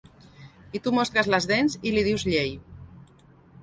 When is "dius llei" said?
2.11-2.53